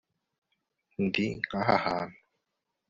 Ndi 1.03 1.25
nkaha 1.41 1.75
hantu 1.85 2.19